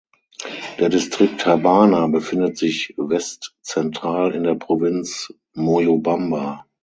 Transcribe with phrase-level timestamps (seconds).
[0.79, 6.65] Der Distrikt Habana befindet sich westzentral in der Provinz Moyobamba.